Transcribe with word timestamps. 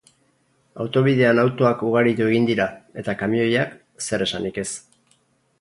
Autobidean 0.85 1.41
autoak 1.41 1.83
ugaritu 1.89 2.29
egin 2.31 2.49
dira, 2.51 2.67
eta 3.03 3.17
kamioiak... 3.21 3.79
zer 4.09 4.29
esanik 4.29 4.63
ez! 4.65 4.69